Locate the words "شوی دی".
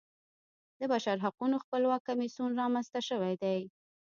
3.09-3.59